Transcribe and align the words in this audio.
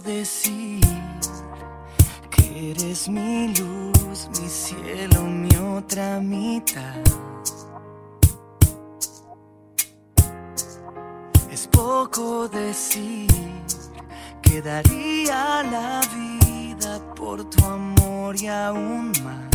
poco 0.00 0.08
decir 0.08 0.80
que 2.30 2.70
eres 2.70 3.08
mi 3.08 3.48
luz, 3.48 4.28
mi 4.40 4.48
cielo, 4.48 5.22
mi 5.22 5.48
otra 5.56 6.20
mitad. 6.20 6.96
Es 11.50 11.66
poco 11.66 12.48
decir 12.48 13.28
que 14.42 14.62
daría 14.62 15.62
la 15.64 16.00
vida 16.14 17.00
por 17.14 17.44
tu 17.50 17.64
amor 17.64 18.36
y 18.40 18.46
aún 18.46 19.12
más. 19.24 19.50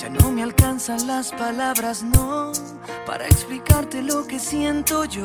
Ya 0.00 0.08
no 0.08 0.30
me 0.30 0.42
alcanzan 0.42 1.06
las 1.06 1.32
palabras, 1.32 2.02
no, 2.02 2.52
para 3.06 3.26
explicarte 3.26 4.02
lo 4.02 4.26
que 4.26 4.38
siento 4.38 5.04
yo 5.04 5.24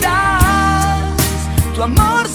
das 0.00 1.48
tu 1.74 1.82
amor 1.82 2.26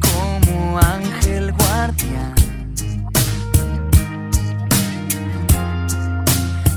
como 0.00 0.78
ángel 0.78 1.52
guardián. 1.52 2.34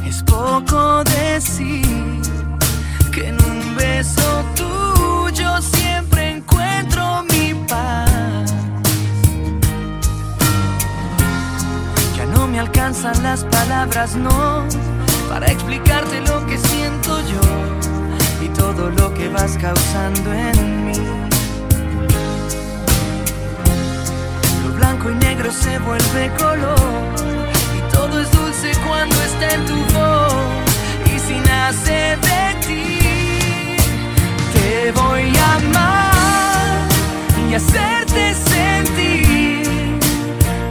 Es 0.06 0.24
poco 0.24 1.04
decir 1.04 1.86
que 3.12 3.28
en 3.28 3.36
un 3.44 3.76
beso 3.76 4.44
tuyo 4.56 5.62
siempre 5.62 6.38
encuentro 6.38 7.24
mi 7.32 7.54
paz. 7.68 8.54
Ya 12.16 12.26
no 12.34 12.48
me 12.48 12.60
alcanzan 12.60 13.22
las 13.22 13.44
palabras, 13.44 14.16
no, 14.16 14.66
para 15.30 15.46
explicarte 15.52 16.22
lo 16.22 16.46
que 16.48 16.58
siento 16.58 17.20
yo 17.34 18.46
y 18.46 18.50
todo 18.50 18.90
lo 18.90 19.14
que 19.14 19.30
vas 19.30 19.56
causando 19.58 20.34
en 20.34 20.86
mí. 20.86 21.27
Blanco 24.98 25.12
y 25.12 25.26
negro 25.26 25.52
se 25.52 25.78
vuelve 25.80 26.32
color 26.38 26.76
y 27.78 27.94
todo 27.94 28.22
es 28.22 28.32
dulce 28.32 28.72
cuando 28.88 29.16
está 29.24 29.56
en 29.56 29.66
tu 29.66 29.76
voz 29.94 31.14
y 31.14 31.20
si 31.20 31.40
nace 31.40 32.18
de 32.22 32.66
ti. 32.66 33.78
Te 34.54 34.92
voy 34.92 35.34
a 35.36 35.56
amar 35.56 36.88
y 37.50 37.54
hacerte 37.54 38.34
sentir 38.34 40.00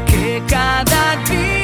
que 0.07 0.43
cada 0.49 1.17
día 1.29 1.56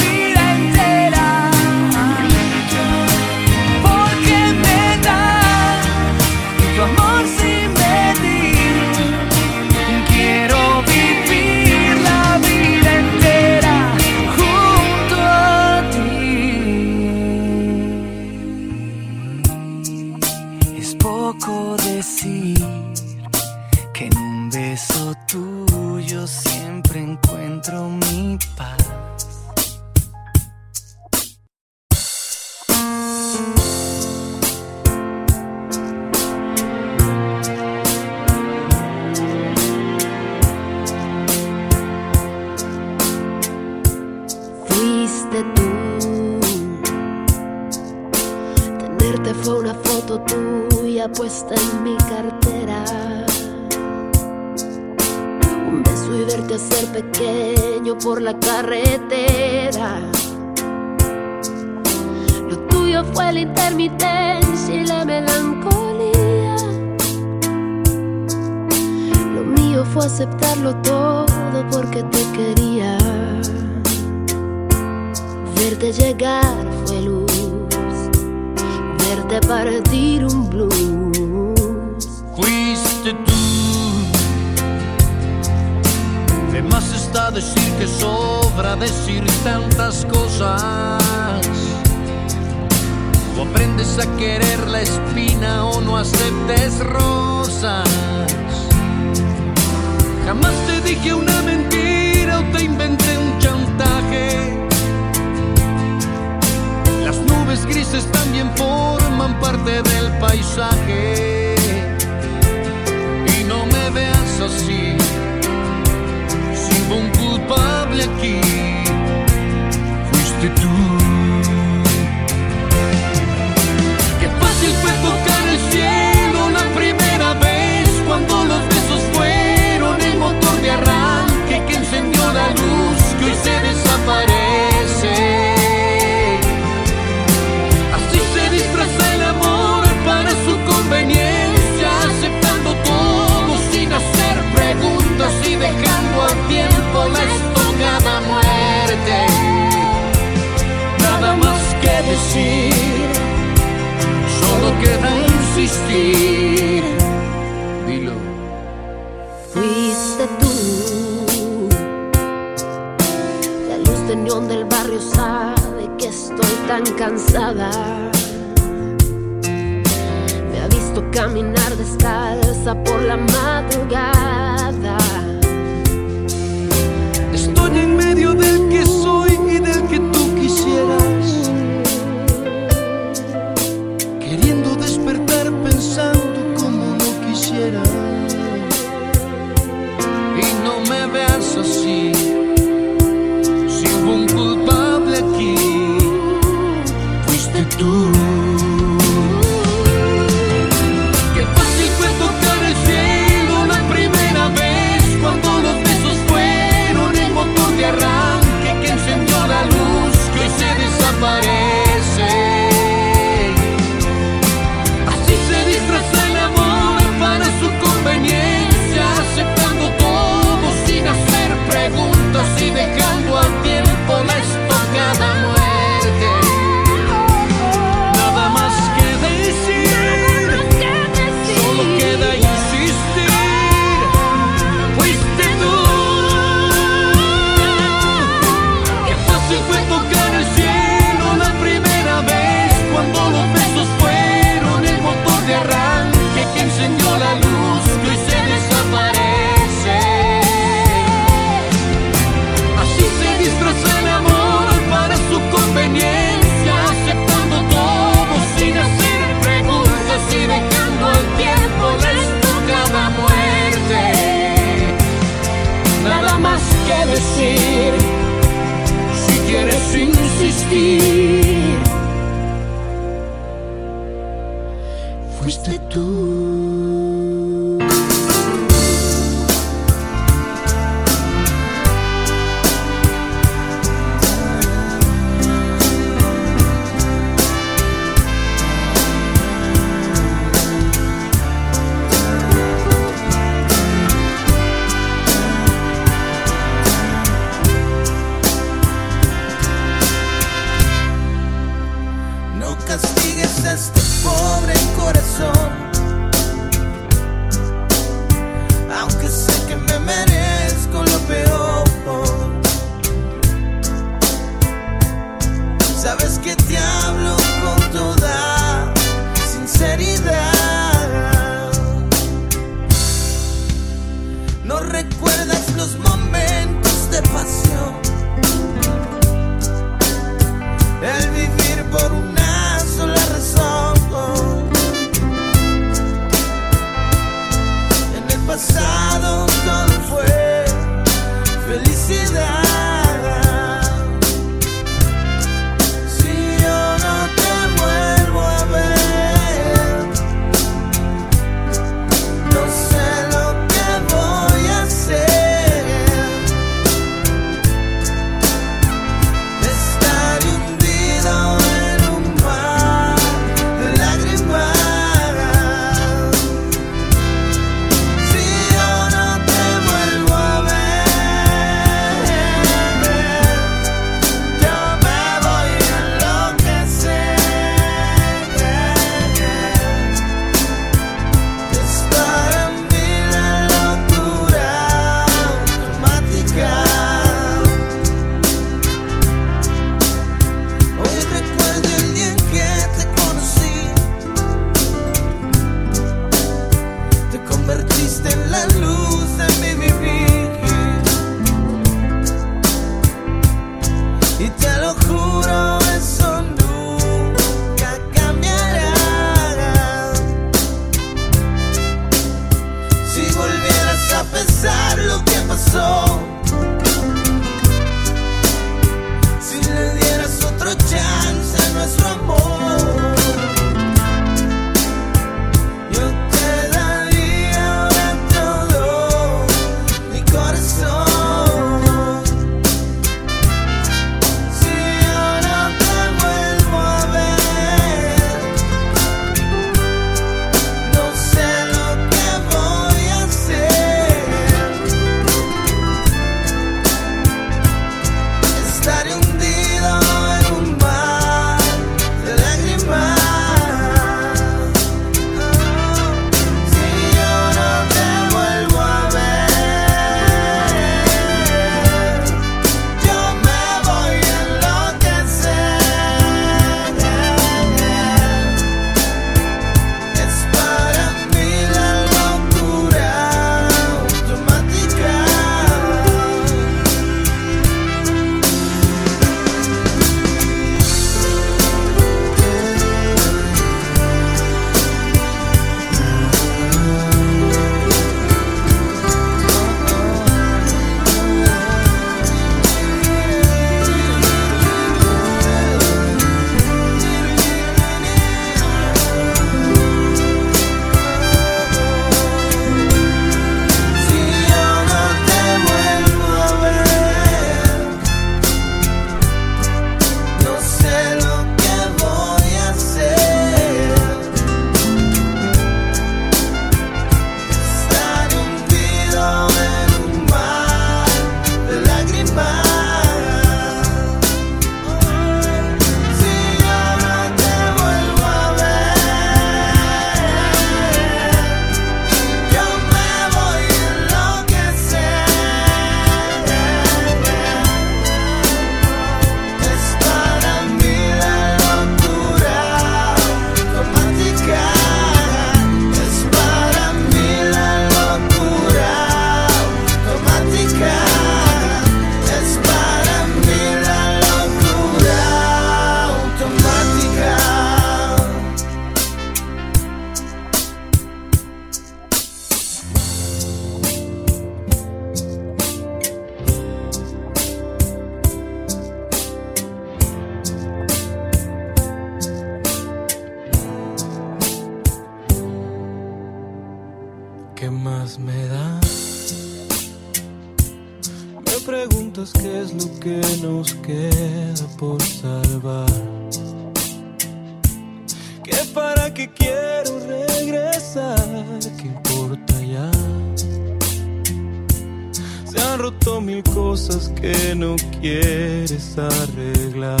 roto 595.76 596.20
mil 596.20 596.42
cosas 596.42 597.12
que 597.20 597.54
no 597.54 597.76
quieres 598.00 598.96
arreglar. 598.98 600.00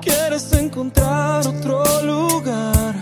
Quieres 0.00 0.52
encontrar 0.52 1.46
otro 1.46 1.84
lugar, 2.02 2.94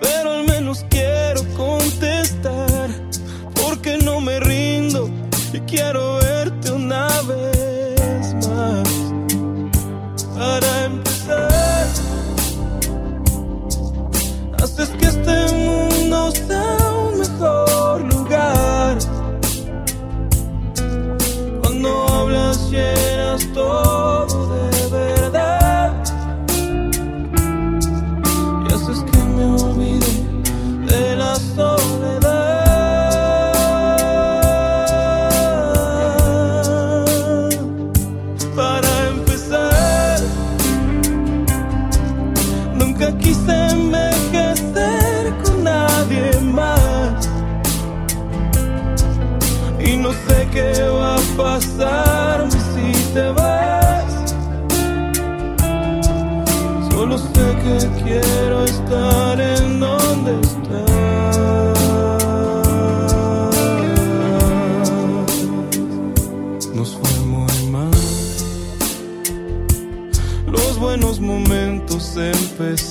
pero 0.00 0.32
al 0.32 0.44
menos 0.46 0.84
quiero 0.90 1.42
contestar, 1.56 2.90
porque 3.54 3.96
no 3.98 4.20
me 4.20 4.38
rindo 4.40 5.08
y 5.52 5.60
quiero 5.60 6.18
verte 6.18 6.70
una 6.70 7.08
vez. 7.22 7.53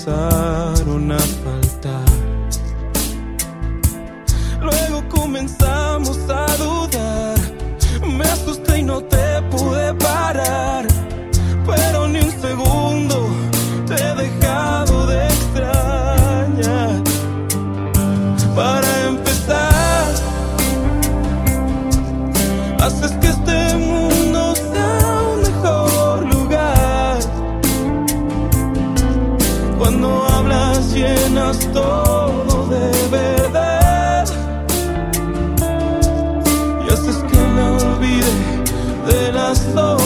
sun. 0.04 0.73
de 39.06 39.32
las 39.32 39.74
dos. 39.74 40.03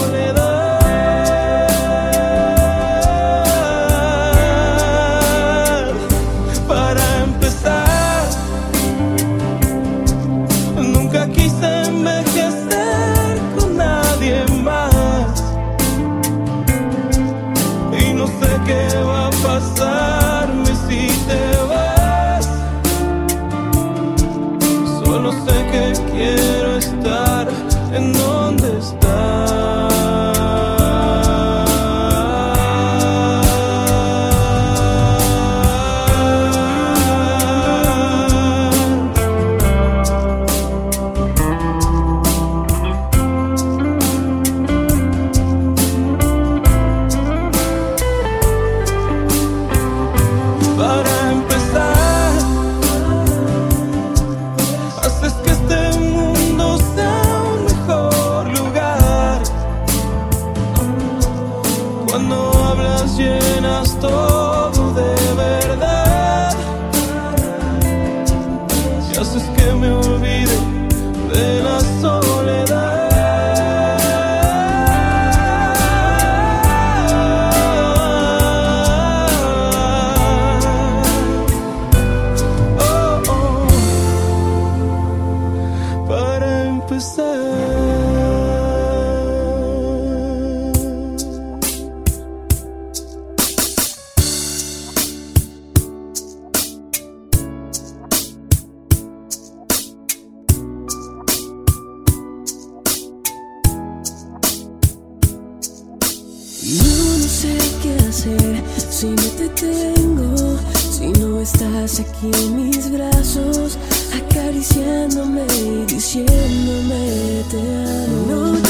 estás 111.47 112.01
aquí 112.01 112.29
en 112.43 112.55
mis 112.57 112.91
brazos, 112.91 113.77
acariciándome 114.13 115.45
y 115.55 115.85
diciéndome 115.85 117.43
te 117.49 117.57
amo. 117.57 118.66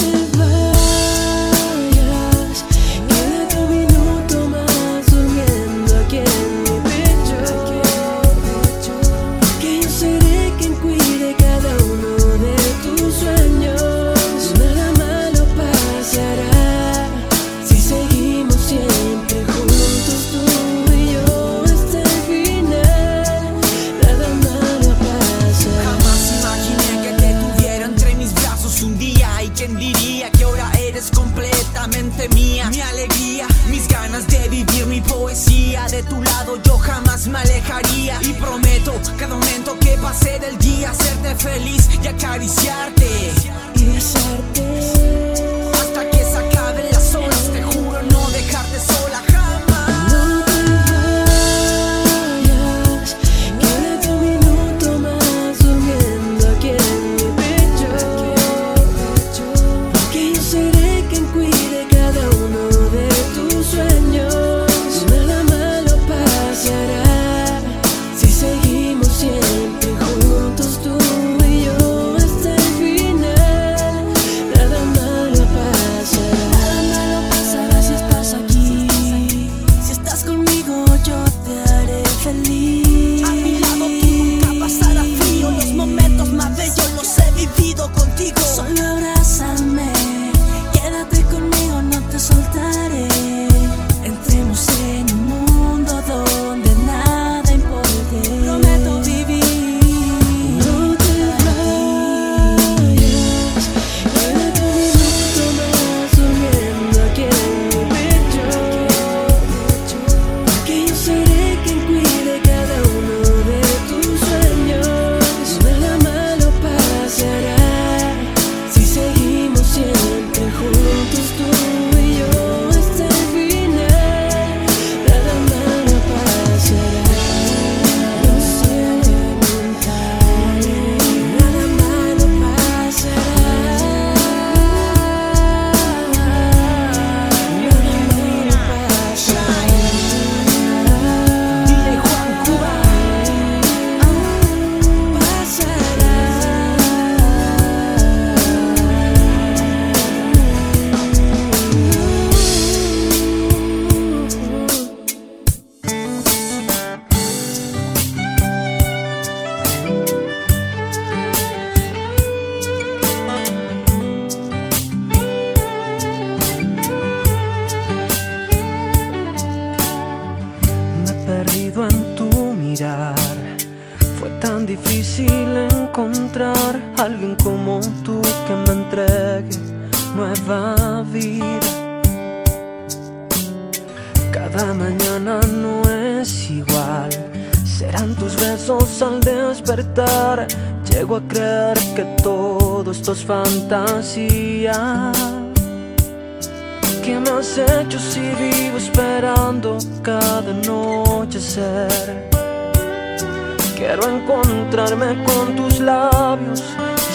Quiero 203.77 204.03
encontrarme 204.09 205.23
con 205.23 205.55
tus 205.55 205.79
labios 205.79 206.61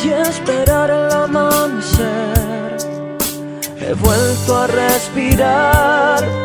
y 0.02 0.08
esperar 0.08 0.90
el 0.90 1.12
amanecer. 1.12 2.78
He 3.78 3.92
vuelto 3.92 4.56
a 4.56 4.66
respirar 4.68 6.41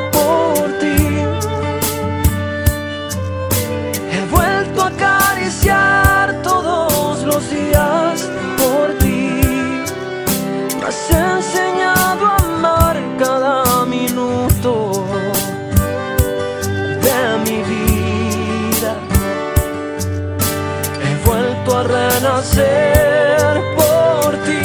renacer 22.38 23.62
por 23.76 24.34
ti. 24.46 24.62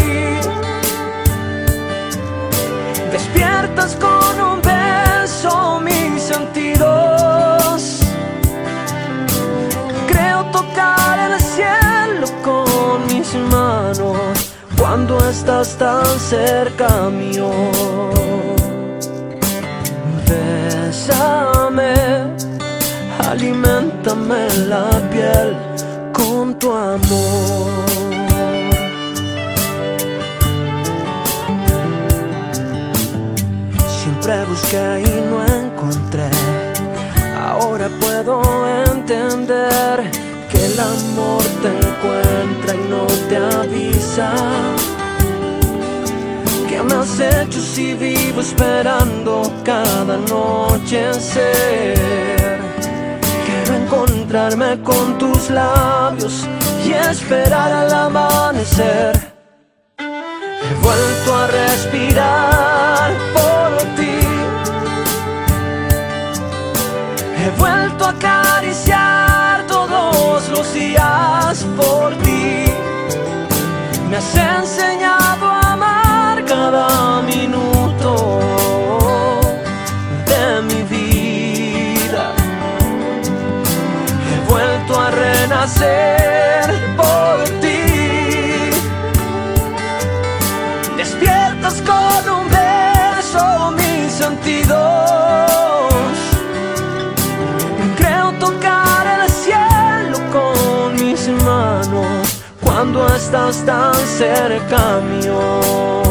Despiertas 3.11 3.97
con 3.97 4.41
un 4.41 4.63
beso 4.63 5.81
mis 5.81 6.23
sentidos. 6.23 8.01
Creo 10.09 10.45
tocar 10.53 11.33
el 11.33 11.41
cielo 11.41 12.27
con 12.43 13.07
mis 13.07 13.35
manos 13.51 14.53
cuando 14.79 15.19
estás 15.31 15.77
tan 15.77 16.05
cerca 16.19 17.09
mío. 17.11 17.51
Bésame, 20.29 21.95
alimentame 23.31 24.49
la 24.69 24.91
piel 25.11 25.62
con 26.43 26.59
tu 26.59 26.73
amor. 26.73 27.71
Siempre 34.01 34.45
busqué 34.51 35.03
y 35.07 35.15
no 35.31 35.39
encontré. 35.61 36.31
Ahora 37.49 37.89
puedo 38.01 38.35
entender 38.87 40.11
que 40.51 40.67
el 40.67 40.81
amor 40.81 41.43
te 41.63 41.71
encuentra 41.87 42.71
y 42.75 42.85
no 42.93 43.05
te 43.29 43.37
avisa. 43.61 44.29
¿Qué 46.69 46.83
me 46.83 46.95
has 46.95 47.21
hecho 47.21 47.61
si 47.61 47.95
vivo 47.95 48.41
esperando 48.41 49.33
cada 49.63 50.17
noche 50.17 51.15
ser? 51.15 52.59
Quiero 53.47 53.75
encontrarme 54.33 54.83
con 54.83 55.19
tus 55.19 55.51
labios 55.51 56.49
y 56.87 56.93
esperar 56.93 57.71
al 57.71 57.93
amanecer. 57.93 59.13
He 59.99 60.75
vuelto 60.83 61.37
a 61.37 61.47
respirar 61.49 63.13
por 63.35 63.83
ti. 63.97 64.21
He 67.37 67.51
vuelto 67.59 68.07
a 68.07 68.11
acariciar 68.11 69.67
todos 69.67 70.49
los 70.49 70.73
días 70.73 71.67
por 71.77 72.15
ti. 72.23 72.65
Me 74.09 74.17
has 74.17 74.82
a 85.63 85.67
renacer 85.67 86.97
por 86.97 87.45
ti. 87.61 88.71
Despiertas 90.97 91.83
con 91.83 92.23
un 92.39 92.49
beso 92.49 93.71
mis 93.73 94.13
sentidos. 94.13 95.51
Creo 97.97 98.33
tocar 98.41 99.07
el 99.21 99.31
cielo 99.31 100.19
con 100.33 100.95
mis 100.97 101.29
manos 101.45 102.43
cuando 102.61 103.07
estás 103.15 103.65
tan 103.65 103.95
cerca 103.95 105.01
mío. 105.01 106.02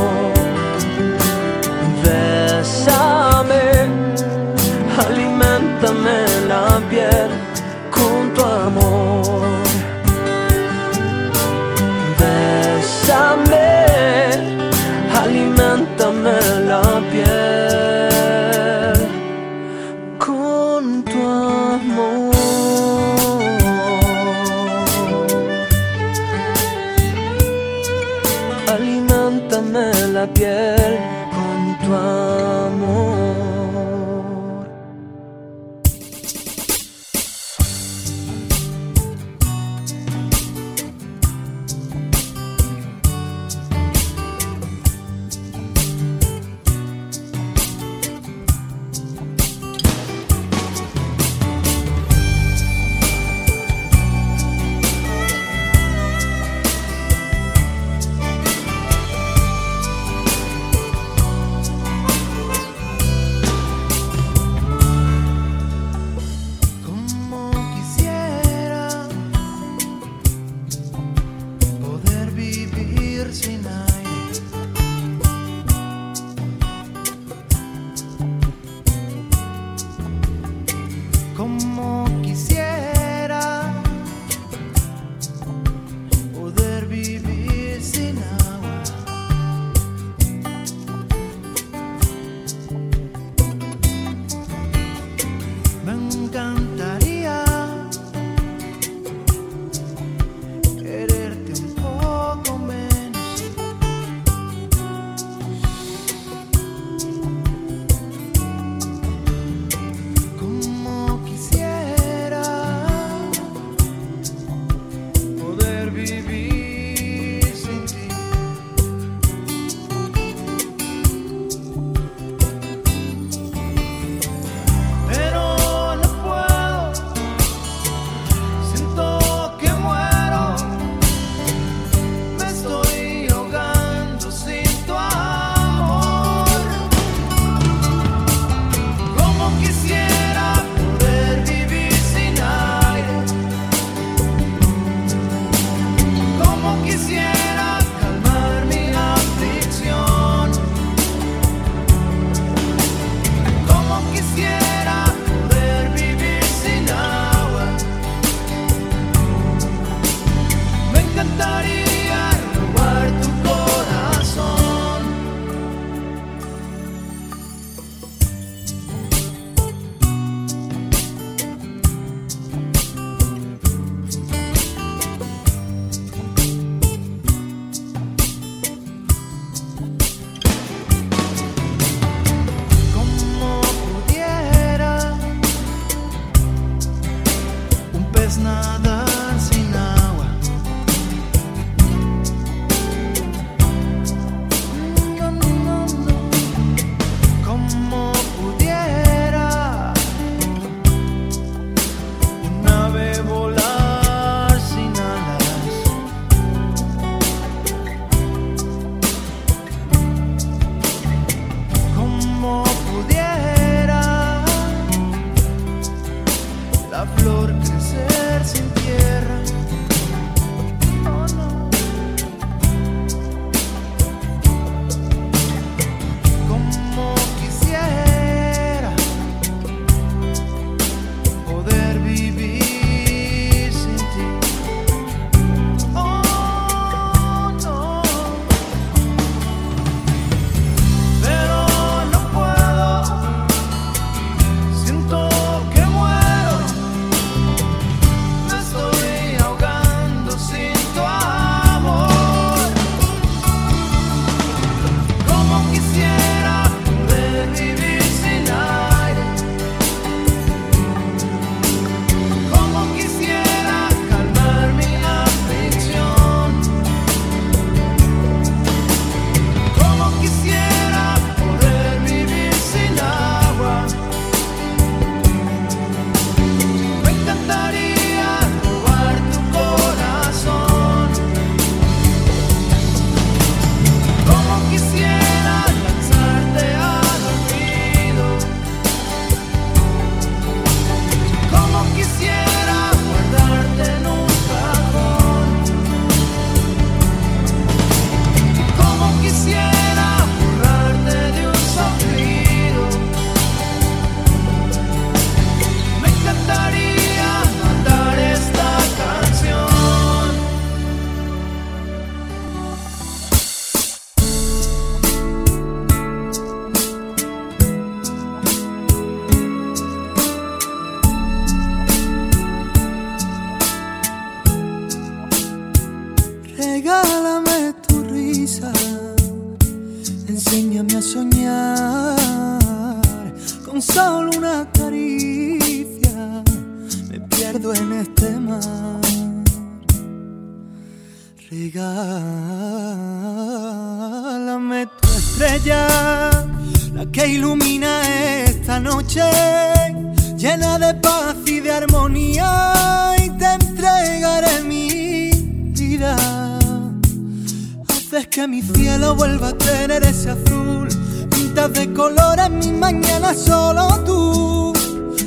Haces 358.11 358.27
que 358.27 358.45
mi 358.45 358.61
cielo 358.61 359.15
vuelva 359.15 359.47
a 359.49 359.57
tener 359.57 360.03
ese 360.03 360.31
azul, 360.31 360.89
pintas 361.29 361.71
de 361.71 361.93
colores 361.93 362.49
mis 362.49 362.73
mañanas 362.73 363.37
solo 363.39 363.87
tú. 364.05 364.73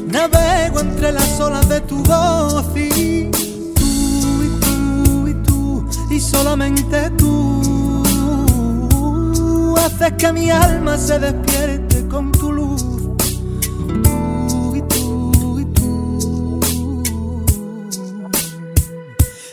Navego 0.07 0.81
entre 0.81 1.13
las 1.13 1.41
olas 1.41 1.67
de 1.67 1.81
tu 1.81 2.03
voz 2.03 2.67
y 2.77 3.31
tú 3.31 4.43
y 4.43 4.61
tú 4.61 5.29
y 5.29 5.35
tú 5.47 5.89
y 6.11 6.21
solamente 6.21 7.09
tú 7.17 8.05
haces 9.79 10.13
que 10.19 10.33
mi 10.35 10.51
alma 10.51 10.99
se 10.99 11.19
despierte 11.19 12.07
con 12.07 12.33
tu 12.33 12.53
luz. 12.53 12.85
Tú 14.03 14.77
y 14.77 14.83
tú 14.83 15.59
y 15.59 15.65
tú. 15.73 16.61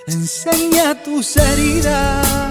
Enseña 0.07 1.01
tus 1.01 1.37
heridas 1.37 2.50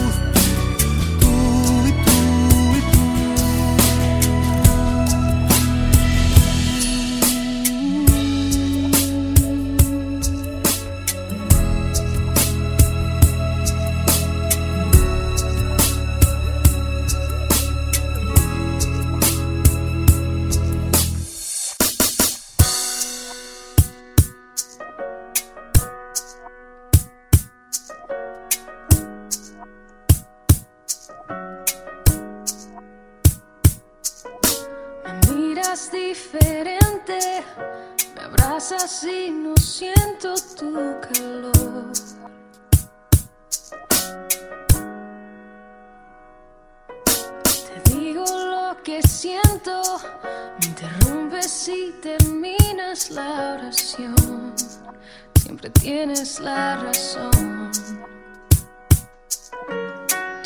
La 56.43 56.77
razón. 56.77 57.71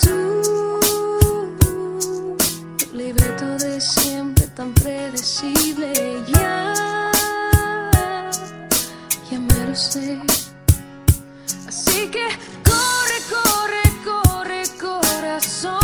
Tú, 0.01 0.79
libreto 2.93 3.57
de 3.57 3.79
siempre 3.79 4.47
tan 4.47 4.73
predecible, 4.73 5.93
ya, 6.27 6.73
ya 9.29 9.39
me 9.39 9.67
lo 9.67 9.75
sé. 9.75 10.19
Así 11.67 12.09
que 12.09 12.27
corre, 12.63 13.19
corre, 13.35 13.83
corre, 14.03 14.63
corazón. 14.79 15.77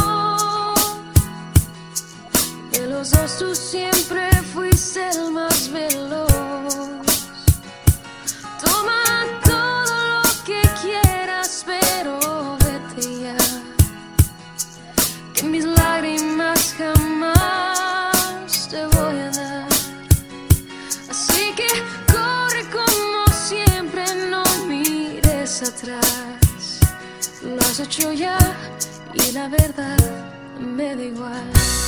De 2.72 2.88
los 2.88 3.12
dos 3.12 3.32
Hecho 27.92 28.14
ya 28.14 28.38
y 29.14 29.34
la 29.34 29.50
verdad 29.50 29.98
me 30.58 30.96
da 30.96 31.04
igual. 31.04 31.81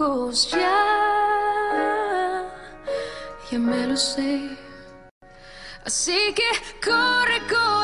Ya, 0.00 0.80
ya 3.50 3.58
me 3.58 3.86
lo 3.86 3.96
sé. 3.98 4.56
Así 5.84 6.32
que 6.34 6.48
corre, 6.82 7.38
corre, 7.50 7.79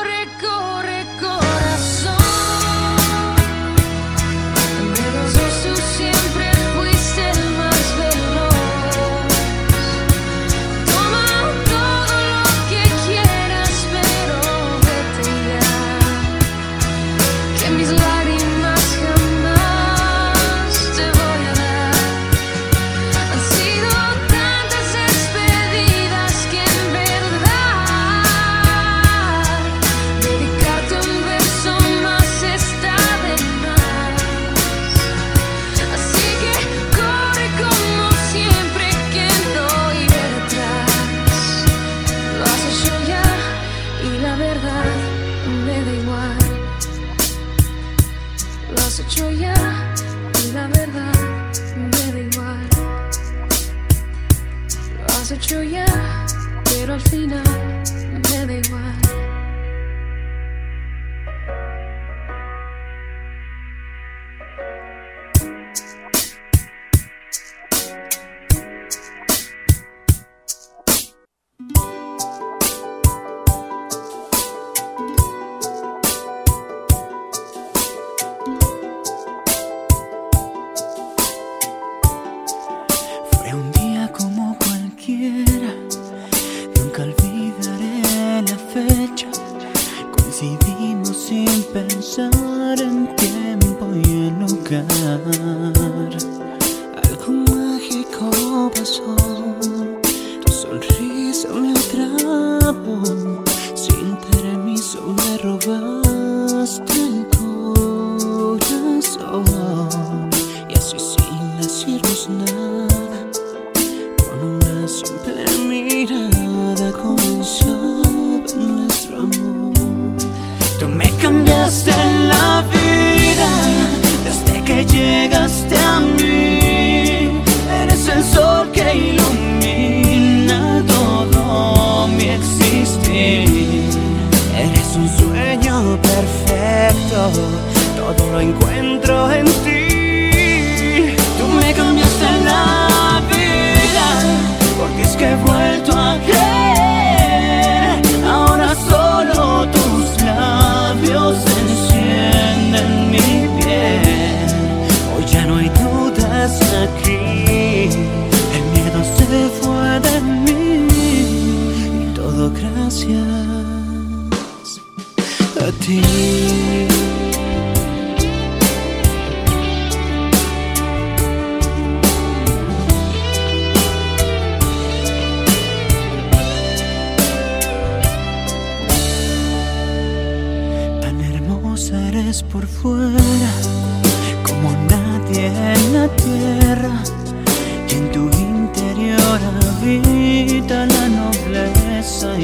Fue 71.59 71.96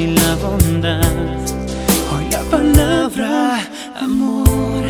y 0.03 0.07
la 0.07 0.35
bondad. 0.35 1.01
Hoy 2.11 2.25
la 2.29 2.41
palabra 2.55 3.59
amor 4.01 4.83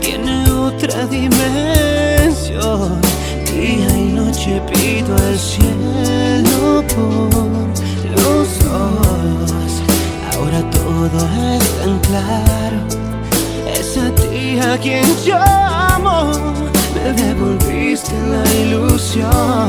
tiene 0.00 0.50
otra 0.50 1.06
dimensión. 1.06 3.00
Día 3.46 3.90
y 3.96 4.12
noche 4.20 4.62
pido 4.70 5.14
al 5.16 5.38
cielo 5.38 6.84
por 6.94 7.68
los 8.16 8.48
dos. 8.64 9.70
Ahora 10.32 10.60
todo 10.70 11.18
es 11.56 11.66
tan 11.78 11.94
claro. 12.08 12.78
Es 13.76 13.88
a 13.98 14.08
ti 14.14 14.58
a 14.58 14.78
quien 14.78 15.08
llamo. 15.26 16.16
Me 16.94 17.06
devolviste 17.22 18.14
la 18.32 18.44
ilusión. 18.62 19.68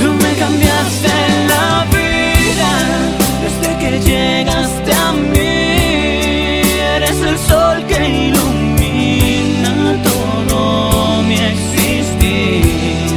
Tú 0.00 0.08
me 0.22 0.32
cambiaste 0.42 1.14
la 1.52 1.84
vida 1.90 3.21
desde 3.42 3.78
que 3.78 3.90
llegaste 4.00 4.92
a 4.92 5.12
mí. 5.12 6.62
Eres 6.96 7.18
el 7.20 7.38
sol 7.38 7.84
que 7.86 8.08
ilumina 8.28 9.74
todo 10.04 11.22
mi 11.22 11.34
existir. 11.34 13.10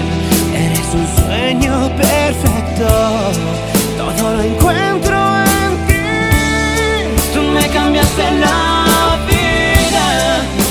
Eres 0.65 0.87
un 0.99 1.07
sueño 1.23 1.73
perfecto. 1.95 2.87
Todo 3.97 4.35
lo 4.37 4.43
encuentro 4.43 5.17
en 5.61 5.71
ti. 5.87 6.07
Tú 7.33 7.41
me 7.41 7.67
cambiaste 7.69 8.23
la 8.45 9.17
vida 9.29 10.07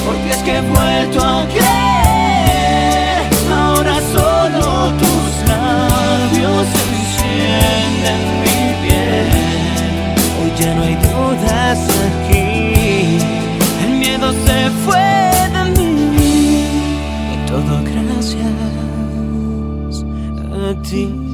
porque 0.07 0.31
es 0.31 0.43
que 0.47 0.57
he 0.59 0.63
vuelto 0.63 1.19
a 1.23 1.47
creer. 1.55 3.23
Ahora 3.53 3.97
solo 4.13 4.93
tus 5.01 5.49
labios 5.49 6.67
encienden 6.93 8.44
no 10.75 10.83
hay 10.83 10.95
dudas 10.97 11.79
aquí. 12.09 13.19
El 13.85 13.93
miedo 13.99 14.33
se 14.47 14.71
fue 14.85 15.09
de 15.55 15.62
mí. 15.81 16.67
Y 17.35 17.37
todo 17.47 17.83
gracias 17.85 18.47
a 20.53 20.83
ti. 20.83 21.34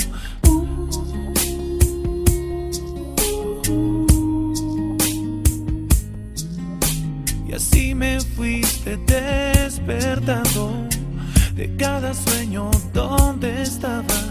verte 8.97 9.21
despertando 9.59 10.73
de 11.55 11.75
cada 11.77 12.13
sueño 12.13 12.69
donde 12.93 13.61
estabas. 13.61 14.30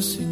silêncio 0.00 0.29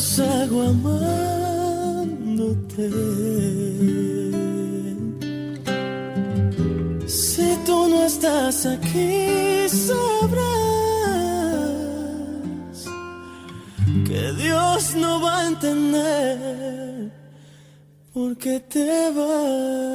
los 0.00 0.18
hago 0.18 0.62
amándote. 0.62 1.30
Si 7.06 7.58
tú 7.66 7.88
no 7.88 8.04
estás 8.04 8.64
aquí, 8.64 9.68
sabrás 9.68 10.40
que 14.08 14.32
Dios 14.42 14.94
no 14.96 15.20
va 15.20 15.40
a 15.40 15.48
entender 15.48 17.12
por 18.14 18.38
qué 18.38 18.60
te 18.60 19.10
vas. 19.16 19.89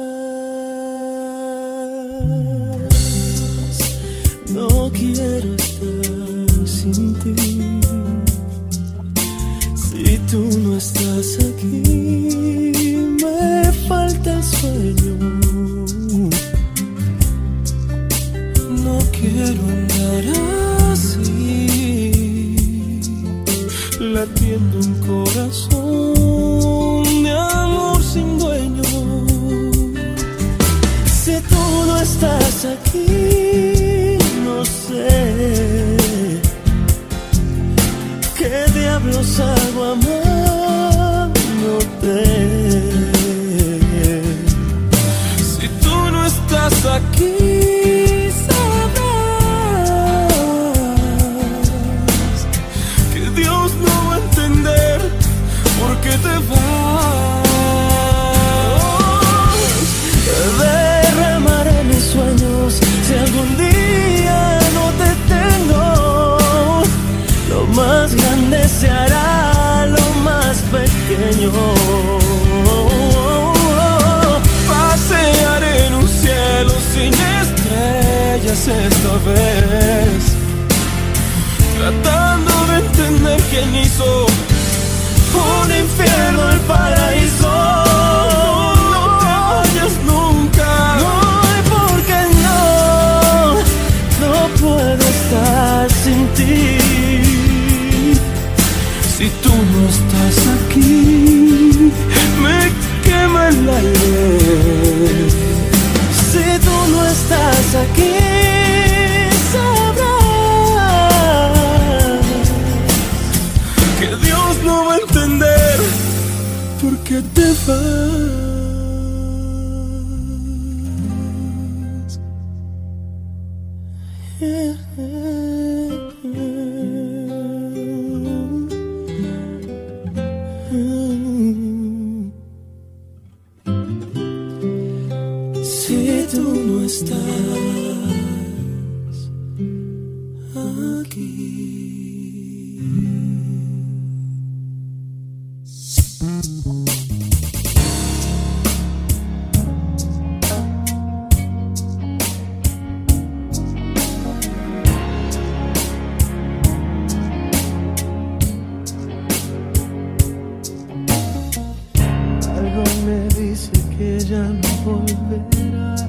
Me 163.06 163.28
dice 163.40 163.70
que 163.96 164.18
ya 164.18 164.42
no 164.42 164.68
volverás. 164.84 166.08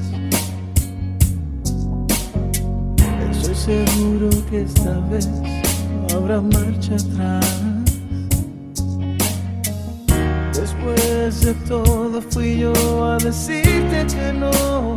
Estoy 3.32 3.56
seguro 3.56 4.30
que 4.50 4.62
esta 4.64 5.00
vez 5.12 5.28
no 5.28 6.18
habrá 6.18 6.42
marcha 6.42 6.96
atrás. 6.96 7.46
Después 10.54 11.42
de 11.42 11.54
todo 11.68 12.22
fui 12.32 12.60
yo 12.62 13.06
a 13.06 13.18
decirte 13.18 14.08
que 14.08 14.34
no. 14.34 14.96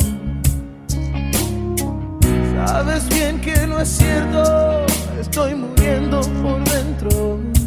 Sabes 2.54 3.08
bien 3.10 3.40
que 3.40 3.66
no 3.66 3.78
es 3.78 3.88
cierto, 3.88 4.86
estoy 5.20 5.54
muriendo 5.54 6.20
por 6.42 6.64
dentro. 6.64 7.59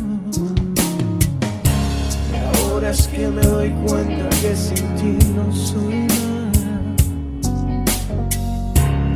Es 2.93 3.07
que 3.07 3.27
me 3.27 3.41
doy 3.41 3.69
cuenta 3.87 4.29
que 4.41 4.55
sin 4.55 4.95
ti 4.95 5.17
no 5.35 5.51
soy 5.51 6.05
nada. 6.05 6.51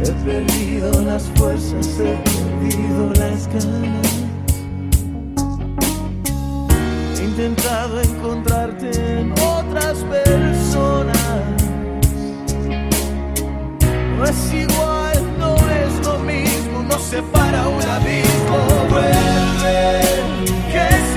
He 0.04 0.12
perdido 0.26 1.02
las 1.04 1.24
fuerzas, 1.36 1.88
he 2.00 2.16
perdido 2.28 3.12
las 3.22 3.48
ganas. 3.48 4.14
He 7.20 7.24
intentado 7.24 8.02
encontrarte 8.02 8.90
en 9.20 9.32
otras 9.34 9.98
personas. 10.16 11.18
No 14.18 14.26
es 14.26 14.54
igual, 14.54 15.20
no 15.38 15.56
es 15.56 16.08
lo 16.08 16.18
mismo, 16.20 16.82
nos 16.90 17.04
separa 17.04 17.68
un 17.68 17.82
abismo. 17.84 18.58
Vuelve, 18.90 20.02
que 20.72 21.16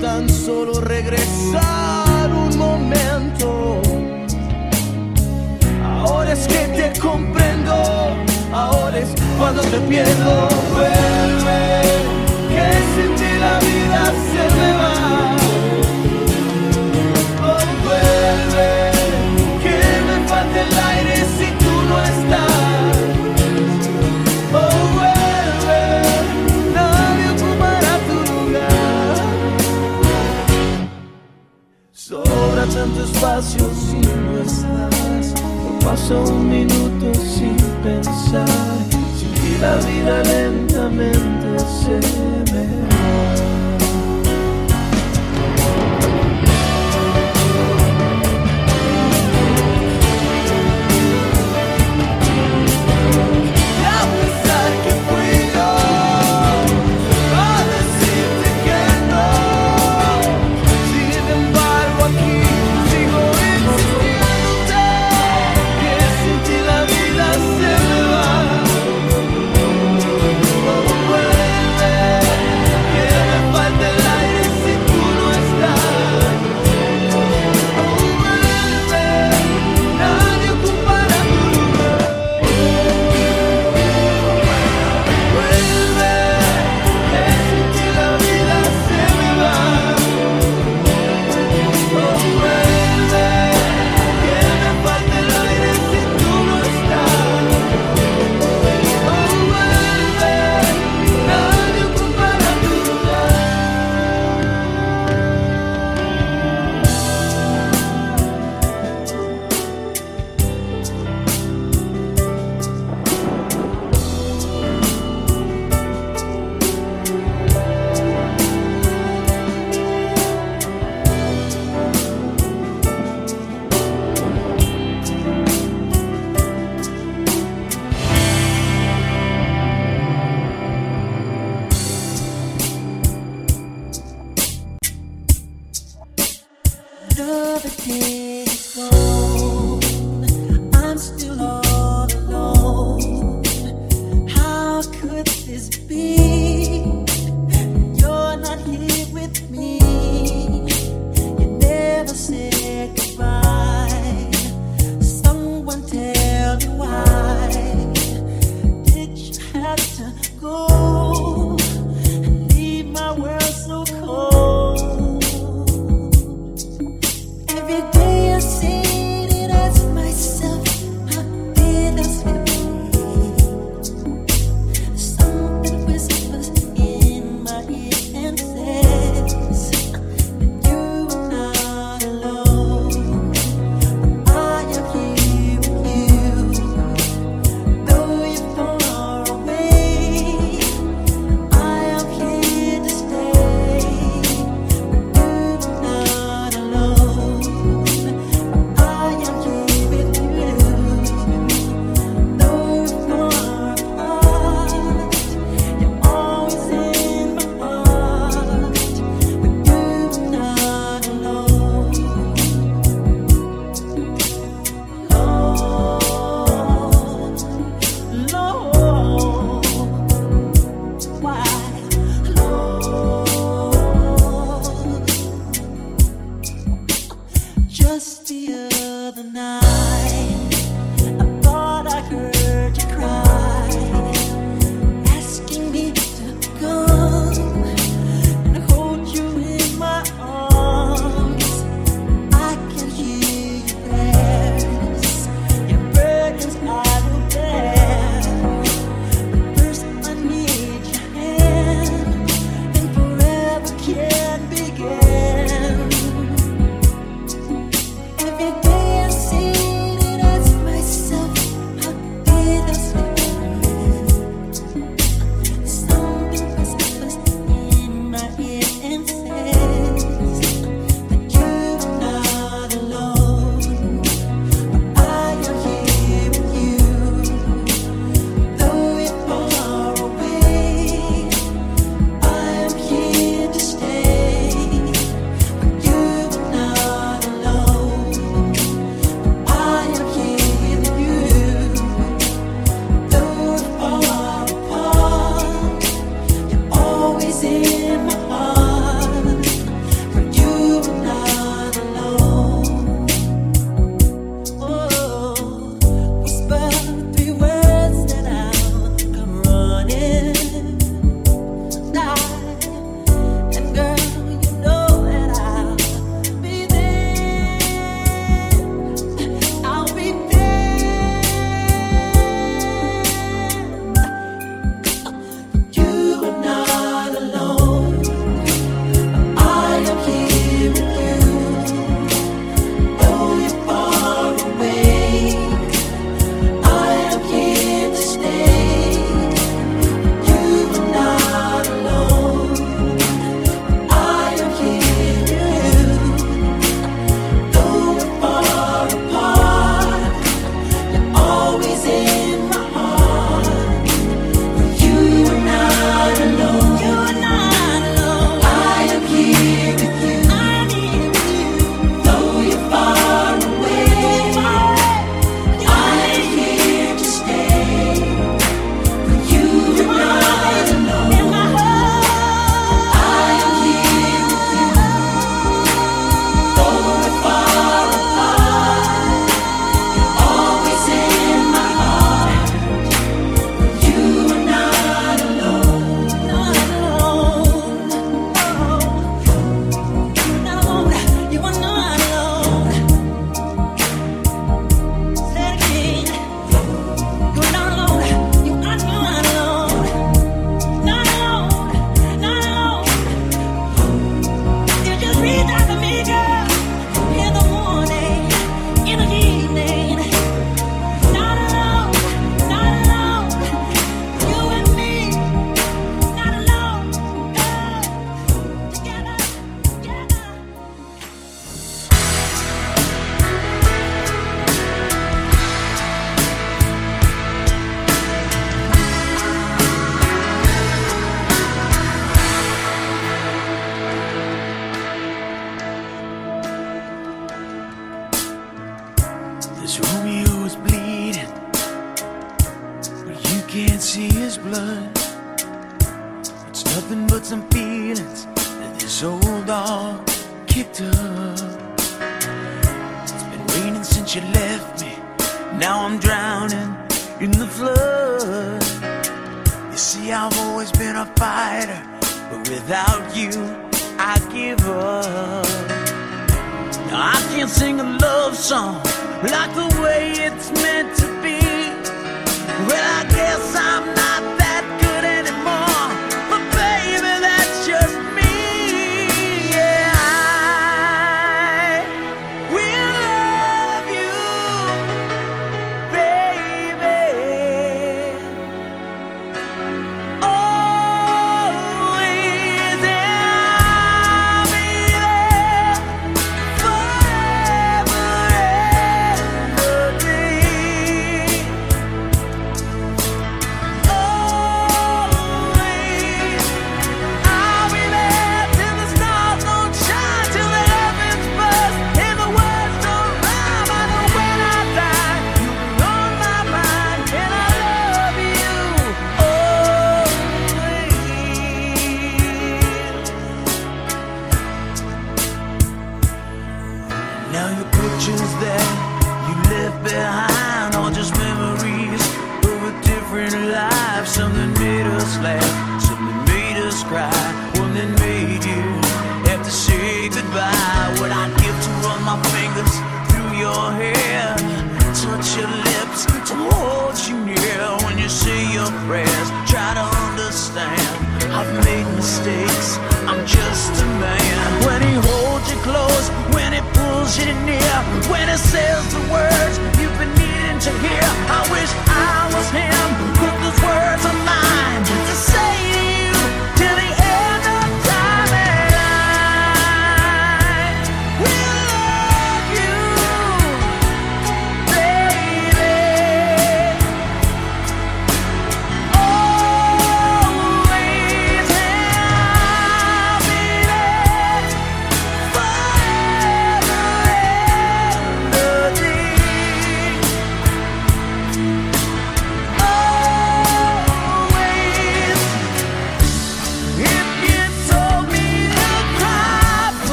Tan 0.00 0.28
solo 0.28 0.80
regresar 0.80 2.30
un 2.32 2.56
momento. 2.56 3.80
Ahora 5.84 6.32
es 6.32 6.46
que 6.46 6.68
te 6.68 6.98
comprendo, 7.00 7.72
ahora 8.52 8.98
es 8.98 9.08
cuando 9.38 9.62
te 9.62 9.78
pierdo. 9.80 10.48